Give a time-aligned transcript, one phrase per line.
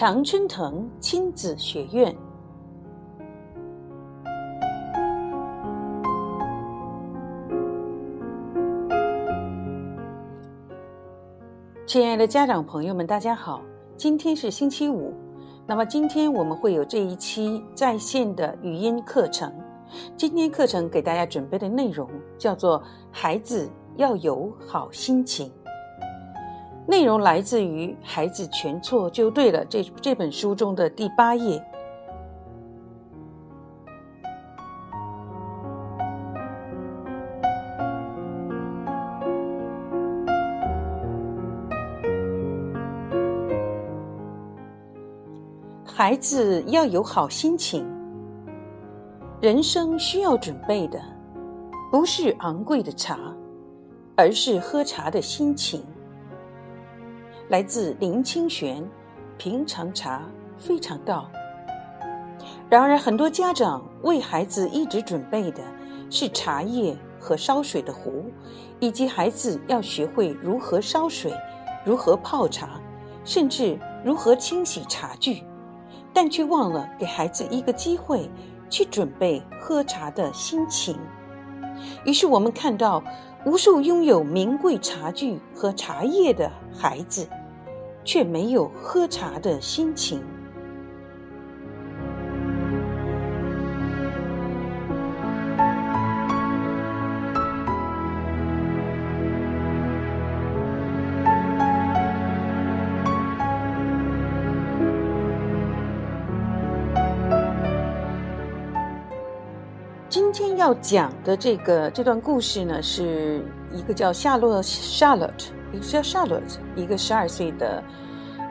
[0.00, 2.16] 常春藤亲子学院，
[11.86, 13.60] 亲爱的家长朋友们，大家好！
[13.98, 15.12] 今天是星期五，
[15.66, 19.52] 那么今天我们会有这一期在线的语音课程。
[20.16, 25.52] 今天课程给大家准备的内容叫做“孩子要有好心情”。
[26.90, 31.64] 内容来自于《孩子全错就对了》这这本书中的第八页。
[45.84, 47.86] 孩子要有好心情。
[49.40, 51.00] 人生需要准备的，
[51.92, 53.16] 不是昂贵的茶，
[54.16, 55.84] 而是喝茶的心情。
[57.50, 58.88] 来自林清玄，
[59.36, 60.22] 平常茶
[60.56, 61.28] 非常道。
[62.68, 65.60] 然而，很多家长为孩子一直准备的
[66.08, 68.26] 是茶叶和烧水的壶，
[68.78, 71.32] 以及孩子要学会如何烧水、
[71.84, 72.80] 如何泡茶，
[73.24, 75.42] 甚至如何清洗茶具，
[76.14, 78.30] 但却忘了给孩子一个机会
[78.68, 80.96] 去准备喝茶的心情。
[82.04, 83.02] 于是，我们看到
[83.44, 87.28] 无数拥有名贵茶具和茶叶的孩子。
[88.04, 90.22] 却没有喝茶的心情。
[110.08, 115.59] 今天要讲的这个这段故事呢，是一个叫夏洛 （Charlotte）。
[115.72, 117.82] 一个叫 Charlotte，一个十二岁的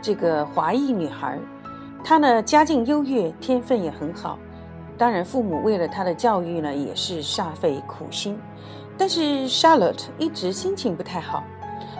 [0.01, 1.37] 这个华裔女孩，
[2.03, 4.37] 她呢家境优越，天分也很好。
[4.97, 8.37] 当然，父母为了她的教育呢，也是煞费苦心。
[8.97, 11.43] 但是 Charlotte 一直心情不太好，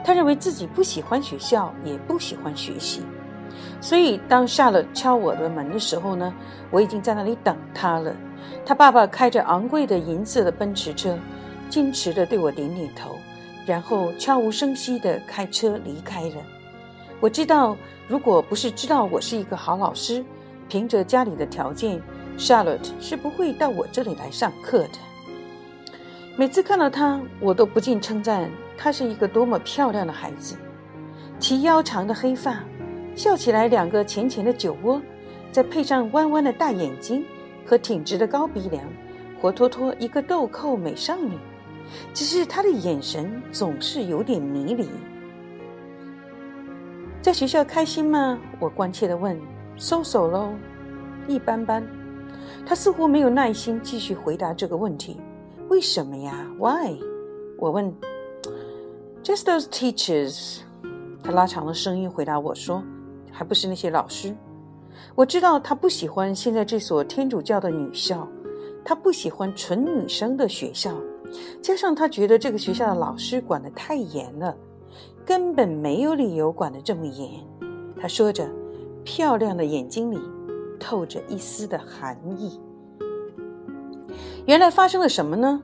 [0.03, 3.01] 她认为自己不喜欢学校，也不喜欢学习。
[3.81, 6.33] 所以，当 Charlotte 敲我的门的时候呢，
[6.71, 8.13] 我已经在那里等她了。
[8.65, 11.17] 她爸爸开着昂贵的银色的奔驰车，
[11.69, 13.15] 矜持地对我点点头。
[13.69, 16.37] 然后悄无声息地开车离开了。
[17.19, 20.25] 我知道，如果不是知道我是一个好老师，
[20.67, 22.01] 凭着家里的条件
[22.35, 24.97] ，Charlotte 是不会到我这里来上课的。
[26.35, 30.55] 每次看到她，我都不禁称赞她是一个多么漂亮的孩子。
[31.37, 32.63] 齐腰长的黑发，
[33.15, 34.99] 笑起来两个浅浅的酒窝，
[35.51, 37.23] 再配上弯弯的大眼睛
[37.67, 38.83] 和挺直的高鼻梁，
[39.39, 41.37] 活脱脱一个豆蔻美少女。
[42.13, 44.87] 只是他的眼神总是有点迷离。
[47.21, 48.39] 在学校开心吗？
[48.59, 49.39] 我关切地问。
[49.77, 50.53] 收手喽，
[51.27, 51.85] 一般般。
[52.65, 55.19] 他似乎没有耐心继续回答这个问题。
[55.69, 56.97] 为什么呀？Why？
[57.57, 57.93] 我问。
[59.23, 60.59] Just those teachers。
[61.23, 62.83] 他拉长了声音回答我说
[63.31, 64.35] ：“还不是那些老师。”
[65.15, 68.27] 我知道他不喜欢现在这所天主教的女校，
[68.83, 70.93] 他不喜欢纯女生的学校。
[71.61, 74.55] 加上他觉得这个学校的老师管得太严了，
[75.25, 77.29] 根本没有理由管得这么严。
[77.99, 78.49] 他说着，
[79.03, 80.19] 漂亮的眼睛里
[80.79, 82.59] 透着一丝的寒意。
[84.45, 85.61] 原来发生了什么呢？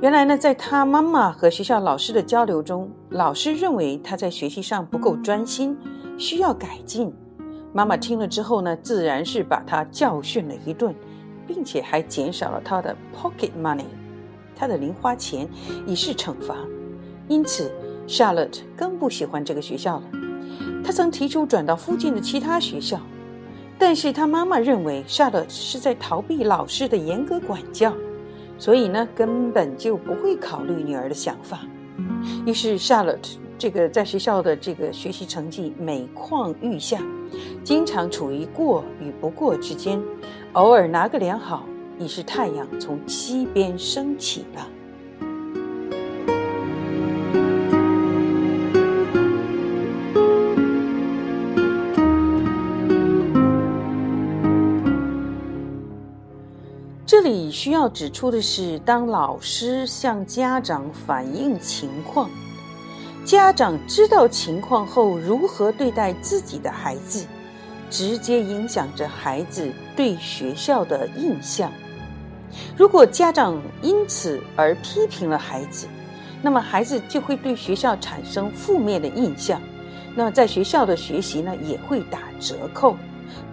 [0.00, 5.76] 原来呢，在他妈妈和学校老师的交流中，老师认为他在学习上不够专心，
[6.18, 7.12] 需要改进。
[7.72, 10.94] 妈妈听了之后呢，自然是把他教训了一顿，
[11.46, 13.86] 并且还减少了他的 pocket money。
[14.54, 15.48] 他的零花钱
[15.86, 16.56] 以示惩罚，
[17.28, 17.72] 因此
[18.06, 20.02] Charlotte 更不喜欢这个学校了。
[20.84, 23.00] 他曾提出转到附近的其他学校，
[23.78, 27.94] 但是他妈妈认为 Charlotte 是在逃避老师的严格管教，
[28.58, 31.60] 所以呢根本就不会考虑女儿的想法。
[32.46, 37.00] 于是 Charlotte 这个在学校的这个学习成绩每况愈下，
[37.62, 40.00] 经常处于过与不过之间，
[40.54, 41.64] 偶尔拿个良好。
[42.02, 44.68] 已是太阳从西边升起了。
[57.06, 62.28] 这里需要指出的是，当老师向家长反映情况，
[63.24, 67.26] 家长知道情况后如何对待自己的孩子，
[67.90, 71.70] 直接影响着孩子对学校的印象。
[72.76, 75.86] 如果家长因此而批评了孩子，
[76.40, 79.60] 那么孩子就会对学校产生负面的印象，
[80.14, 82.96] 那么在学校的学习呢也会打折扣。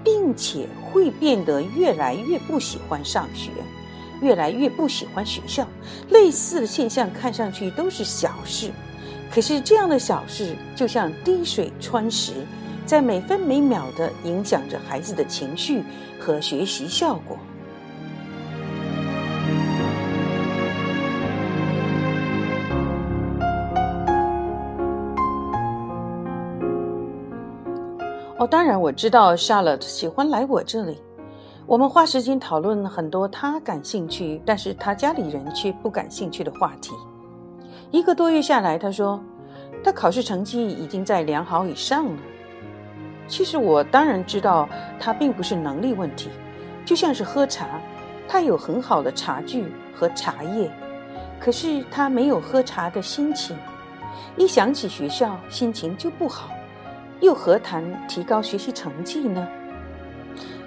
[0.03, 3.49] 并且会变得越来越不喜欢上学，
[4.21, 5.65] 越来越不喜欢学校。
[6.09, 8.71] 类似的现象看上去都是小事，
[9.31, 12.45] 可是这样的小事就像滴水穿石，
[12.85, 15.81] 在每分每秒的影响着孩子的情绪
[16.19, 17.37] 和学习效果。
[28.49, 30.99] 当然我知道 Charlotte 喜欢来我这里。
[31.67, 36.91] 我们花时间讨论很多他感兴趣，但是他家里人却不感兴趣的话题。
[37.91, 39.21] 一个多月下来，他说
[39.83, 42.17] 他考试成绩已经在良好以上了。
[43.27, 44.67] 其实我当然知道
[44.99, 46.31] 他并不是能力问题，
[46.83, 47.79] 就像是喝茶，
[48.27, 50.71] 他有很好的茶具和茶叶，
[51.39, 53.55] 可是他没有喝茶的心情。
[54.35, 56.49] 一想起学校，心情就不好。
[57.21, 59.47] 又何谈提高学习成绩呢？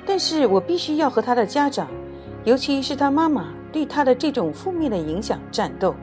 [0.05, 1.89] 但是我必须要和他的家长，
[2.45, 5.95] 尤其是他妈妈，对他的这种负面的影响战斗。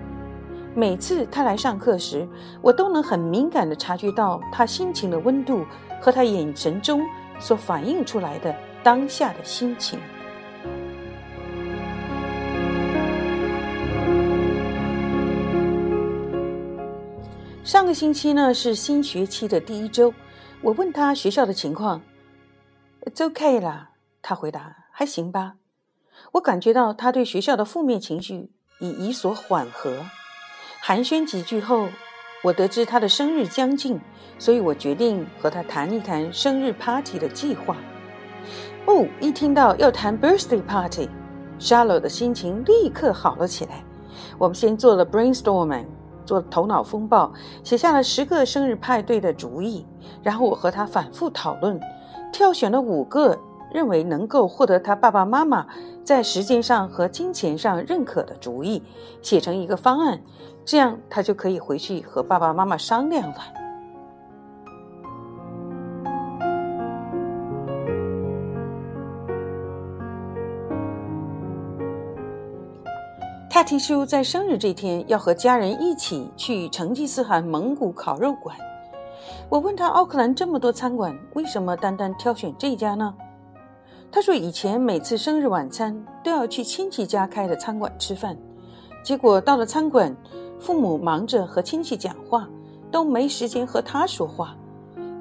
[0.73, 2.27] 每次他来上课时，
[2.61, 5.65] 我都能很敏感地察觉到他心情的温度
[5.99, 7.01] 和他眼神中
[7.39, 9.99] 所反映出来的当下的心情。
[17.63, 20.13] 上个星期呢是新学期的第一周。
[20.61, 22.01] 我问他学校的情况
[23.05, 23.91] ，It's OK 啦。
[24.21, 25.53] 他回答还行吧。
[26.33, 28.51] 我感觉到他对学校的负面情绪
[28.81, 30.05] 已有所缓和。
[30.81, 31.87] 寒暄几句后，
[32.43, 34.01] 我得知他的生日将近，
[34.37, 37.77] 所以我决定和他谈一谈生日 party 的计划。
[38.85, 43.83] 哦，一听到要谈 birthday party，Shallow 的心情立刻好了起来。
[44.37, 45.85] 我们先做了 brainstorming。
[46.29, 47.33] 做头脑风暴，
[47.63, 49.83] 写下了十个生日派对的主意，
[50.21, 51.79] 然后我和他反复讨论，
[52.31, 53.35] 挑选了五个
[53.73, 55.65] 认为能够获得他爸爸妈妈
[56.03, 58.83] 在时间上和金钱上认可的主意，
[59.23, 60.21] 写成一个方案，
[60.63, 63.58] 这样他就可以回去和爸爸妈妈商量了。
[73.59, 78.55] 大提出在生日这天要和家人一起去成吉思汗蒙古烤肉馆。
[79.49, 83.13] 我问他，奥克兰这么多餐馆，为什么单单挑选这家呢？
[84.09, 88.37] 他说，以前每次生日晚餐都要去亲戚家开的餐馆吃饭，
[89.03, 90.15] 结果到了餐馆，
[90.57, 92.47] 父母忙着和亲戚讲话，
[92.89, 94.55] 都没时间和他说话。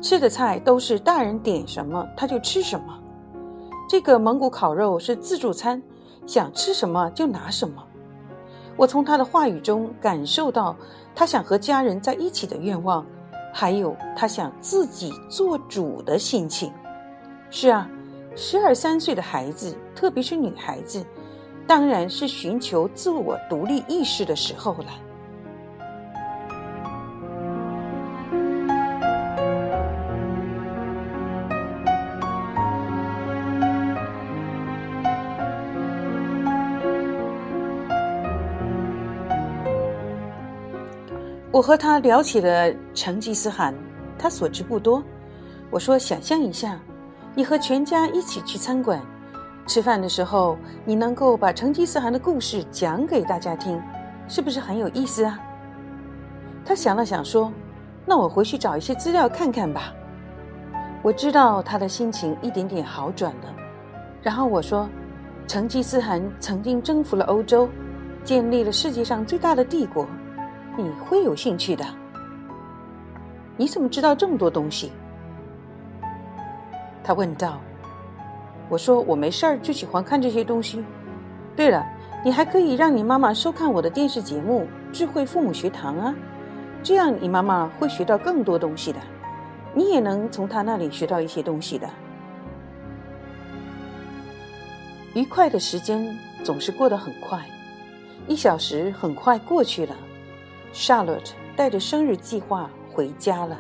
[0.01, 2.97] 吃的菜都是大人点什么他就吃什么。
[3.89, 5.83] 这个蒙古烤肉是自助餐，
[6.25, 7.83] 想吃什么就拿什么。
[8.79, 10.75] 我从他的话语中感受到，
[11.13, 13.05] 他想和家人在一起的愿望，
[13.53, 16.73] 还有他想自己做主的心情。
[17.51, 17.91] 是啊，
[18.37, 21.05] 十二三岁的孩子，特别是女孩子，
[21.67, 24.87] 当然是寻求自我独立意识的时候了。
[41.59, 43.75] 我和他聊起了成吉思汗，
[44.17, 45.03] 他所知不多。
[45.71, 46.79] 我说：“想象一下，
[47.35, 49.03] 你和全家一起去餐馆
[49.67, 53.83] 吃饭的时候，你能够把成吉思汗的故事讲给大家听，
[54.29, 55.37] 是不是很有意思啊？”
[56.65, 57.53] 他想了想说
[58.07, 59.93] ：“那我回去找一些资料看看吧。”
[61.03, 63.53] 我知道他的心情一点点好转了。
[64.23, 64.89] 然后我说
[65.49, 67.69] ：“成吉思汗曾经征服了欧洲，
[68.23, 70.07] 建立了世界上最大的帝国。”
[70.79, 71.85] 你会有兴趣的。
[73.57, 74.93] 你怎么知道这么多东西？
[77.03, 77.59] 他问道。
[78.69, 80.85] 我说我没事儿，就喜欢看这些东西。
[81.57, 81.85] 对了，
[82.25, 86.15] 你还可以让你妈妈收看我的电视节目《智慧父母学堂》啊，
[86.81, 89.01] 这样你妈妈会学到更多东西的，
[89.75, 91.91] 你也能从她那里学到一些东西的。
[95.15, 97.45] 愉快的时间总是过得很快，
[98.29, 99.97] 一小时很快过去了。
[100.73, 103.59] Charlotte 带着生日计划回家了。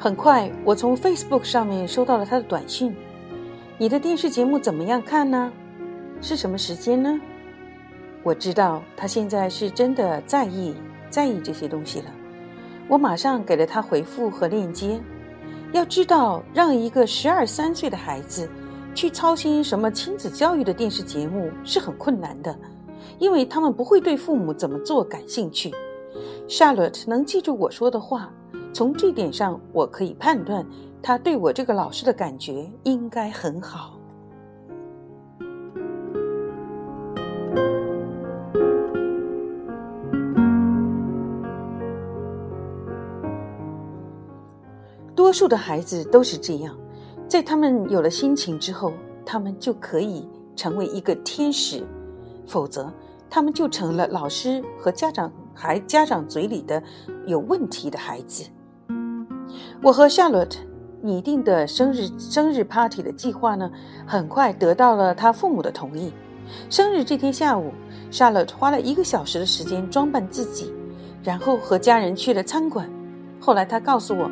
[0.00, 2.96] 很快，我从 Facebook 上面收到了他的短信
[3.76, 5.52] ：“你的电视节目怎么样看呢？
[6.20, 7.20] 是什么时间呢？”
[8.22, 10.74] 我知道他现在是真的在意
[11.10, 12.06] 在意这些东西了。
[12.88, 15.00] 我马上给了他回复和链接。
[15.72, 18.48] 要知道，让一个十二三岁的孩子
[18.94, 22.56] 去操心什么亲子教育的电视节目是很困难的。
[23.18, 25.74] 因为他们不会对父母怎么做感兴趣。
[26.48, 28.32] Charlotte 能记住我说的话，
[28.72, 30.64] 从这点上我可以判断，
[31.02, 33.97] 他对我这个老师的感觉应该很好。
[45.28, 46.74] 多数的孩子都是这样，
[47.28, 48.94] 在他们有了心情之后，
[49.26, 51.82] 他们就可以成为一个天使；
[52.46, 52.90] 否则，
[53.28, 56.82] 他们就成了老师和家长孩家长嘴里的
[57.26, 58.46] 有问题的孩子。
[59.82, 60.60] 我和夏洛特
[61.02, 63.70] 拟定的生日生日 party 的计划呢，
[64.06, 66.10] 很快得到了他父母的同意。
[66.70, 67.70] 生日这天下午，
[68.10, 70.72] 夏洛特花了一个小时的时间装扮自己，
[71.22, 72.90] 然后和家人去了餐馆。
[73.38, 74.28] 后来他告诉我，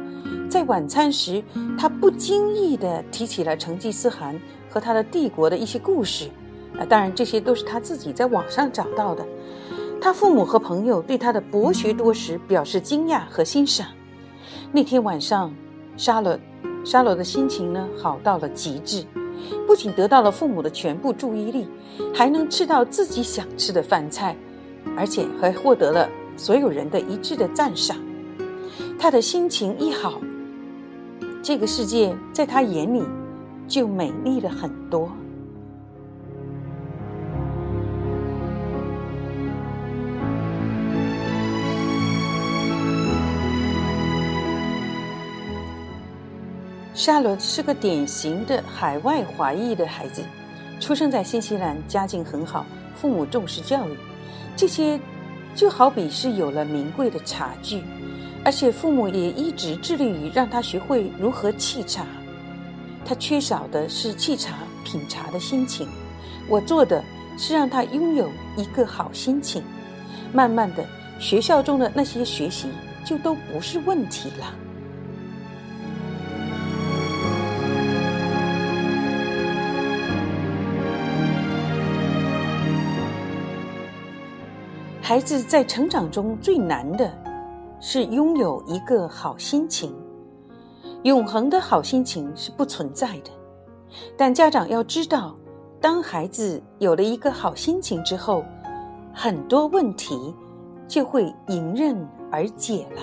[0.49, 1.43] 在晚餐时，
[1.79, 4.39] 他不经意地提起了成吉思汗
[4.71, 6.29] 和他的帝国的一些故事。
[6.79, 9.27] 啊，当然这些都是他自己在网上找到的。
[10.01, 13.87] 他父母和朋友对他的博学多识表示惊讶和欣赏。
[14.73, 15.53] 那天晚上，
[15.97, 16.39] 沙罗
[16.85, 19.05] 沙罗的心情呢好到了极致，
[19.67, 21.67] 不仅得到了父母的全部注意力，
[22.15, 24.37] 还能吃到自己想吃的饭菜，
[24.97, 27.97] 而且还获得了所有人的一致的赞赏。
[28.99, 30.21] 他的心情一好，
[31.47, 33.05] 这个世界在他眼里
[33.69, 35.09] 就美丽了很多。
[46.93, 50.25] 夏洛是个典型的海外华裔的孩子，
[50.81, 53.97] 出生在新西兰，家境很好，父母重视教育，
[54.57, 54.99] 这些
[55.55, 57.85] 就好比是有了名贵的茶具，
[58.47, 62.07] 而且父母也一直致力于让他学会如何沏茶。
[63.05, 65.89] 他缺少的是沏茶品茶的心情，
[66.49, 67.03] 我做的
[67.37, 69.65] 是让他拥有一个好心情。
[70.33, 70.87] 慢慢的，
[71.19, 72.69] 学校中的那些学习
[73.05, 74.55] 就都不是问题了。
[85.03, 87.13] 孩子在成长中最难的，
[87.89, 89.95] 是拥有一个好心情。
[91.05, 93.31] 永恒的好心情是不存在的，
[94.17, 95.37] 但家长要知道，
[95.81, 98.45] 当孩子有了一个好心情之后，
[99.15, 100.35] 很多问题
[100.89, 101.97] 就会迎刃
[102.29, 103.03] 而解了。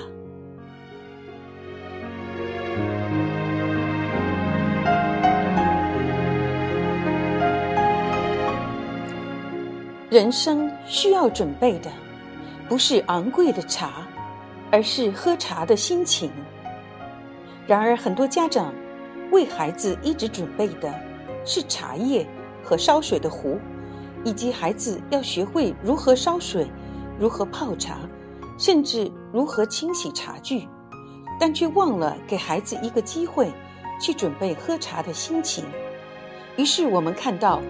[10.10, 11.90] 人生需要准备的，
[12.68, 14.06] 不是昂贵的茶，
[14.74, 16.32] 而是喝茶的心情。
[17.68, 18.74] 然而，很多家长
[19.32, 20.92] 为孩子一直准备的
[21.46, 22.28] 是茶叶
[22.64, 23.60] 和烧水的壶，
[24.24, 26.68] 以及孩子要学会如何烧水、
[27.20, 28.00] 如何泡茶，
[28.58, 30.68] 甚至如何清洗茶具，
[31.40, 33.54] 但却忘了给孩子一个机会
[34.02, 35.64] 去准备喝茶的心情。
[36.58, 37.62] 于是，我们看到。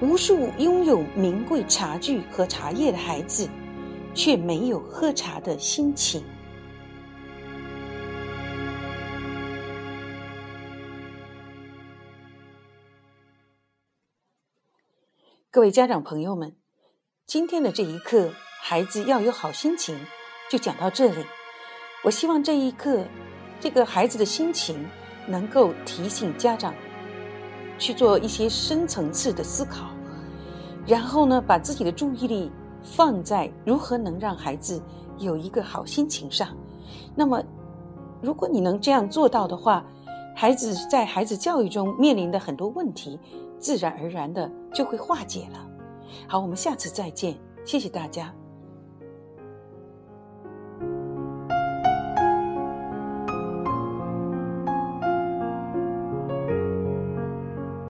[0.00, 3.48] 无数拥有名贵茶具和茶叶的孩子，
[4.14, 6.24] 却没有喝茶的心情。
[15.54, 16.56] 各位家长朋友们，
[17.26, 18.30] 今天的这一课，
[18.62, 19.94] 孩子要有好心情，
[20.50, 21.22] 就讲到这里。
[22.02, 23.04] 我希望这一刻，
[23.60, 24.82] 这个孩子的心情
[25.26, 26.72] 能够提醒家长。
[27.78, 29.88] 去做一些深层次的思考，
[30.86, 32.50] 然后呢，把自己的注意力
[32.82, 34.82] 放在如何能让孩子
[35.18, 36.48] 有一个好心情上。
[37.14, 37.42] 那么，
[38.22, 39.84] 如果你能这样做到的话，
[40.34, 43.20] 孩子在孩子教育中面临的很多问题，
[43.62, 45.66] 自然而然的就会化解了。
[46.28, 48.34] 好，我们下次再见，谢谢大家。